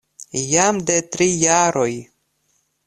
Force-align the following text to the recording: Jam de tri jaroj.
Jam 0.53 0.79
de 0.91 0.95
tri 1.17 1.29
jaroj. 1.45 1.91